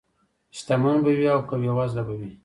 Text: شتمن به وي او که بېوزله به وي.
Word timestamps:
شتمن 0.57 0.97
به 1.03 1.11
وي 1.17 1.27
او 1.35 1.41
که 1.47 1.55
بېوزله 1.61 2.01
به 2.07 2.13
وي. 2.19 2.31